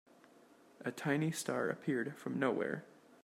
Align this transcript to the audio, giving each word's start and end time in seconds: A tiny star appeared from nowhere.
A 0.83 0.91
tiny 0.91 1.31
star 1.31 1.69
appeared 1.69 2.17
from 2.17 2.39
nowhere. 2.39 2.85